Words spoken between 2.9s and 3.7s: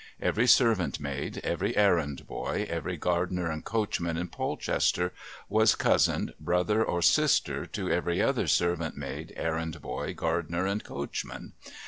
gardener and